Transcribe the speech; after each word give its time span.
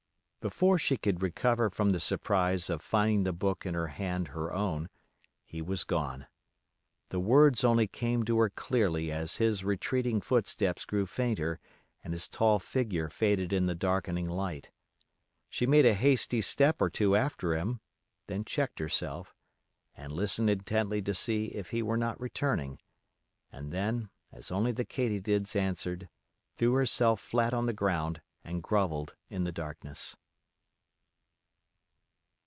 Before 0.41 0.79
she 0.79 0.97
could 0.97 1.21
recover 1.21 1.69
from 1.69 1.91
the 1.91 1.99
surprise 1.99 2.71
of 2.71 2.81
finding 2.81 3.25
the 3.25 3.31
book 3.31 3.63
in 3.63 3.75
her 3.75 3.89
hand 3.89 4.29
her 4.29 4.51
own, 4.51 4.89
he 5.45 5.61
was 5.61 5.83
gone. 5.83 6.25
The 7.09 7.19
words 7.19 7.63
only 7.63 7.85
came 7.85 8.25
to 8.25 8.39
her 8.39 8.49
clearly 8.49 9.11
as 9.11 9.35
his 9.35 9.63
retreating 9.63 10.19
footsteps 10.19 10.83
grew 10.85 11.05
fainter 11.05 11.59
and 12.03 12.11
his 12.11 12.27
tall 12.27 12.57
figure 12.57 13.07
faded 13.07 13.53
in 13.53 13.67
the 13.67 13.75
darkening 13.75 14.27
light. 14.27 14.71
She 15.47 15.67
made 15.67 15.85
a 15.85 15.93
hasty 15.93 16.41
step 16.41 16.81
or 16.81 16.89
two 16.89 17.15
after 17.15 17.55
him, 17.55 17.79
then 18.25 18.43
checked 18.43 18.79
herself 18.79 19.35
and 19.95 20.11
listened 20.11 20.49
intently 20.49 21.03
to 21.03 21.13
see 21.13 21.49
if 21.53 21.69
he 21.69 21.83
were 21.83 21.97
not 21.97 22.19
returning, 22.19 22.79
and 23.51 23.71
then, 23.71 24.09
as 24.31 24.49
only 24.51 24.71
the 24.71 24.85
katydids 24.85 25.55
answered, 25.55 26.09
threw 26.57 26.73
herself 26.73 27.21
flat 27.21 27.53
on 27.53 27.67
the 27.67 27.73
ground 27.73 28.23
and 28.43 28.63
grovelled 28.63 29.13
in 29.29 29.43
the 29.43 29.51
darkness. 29.51 30.17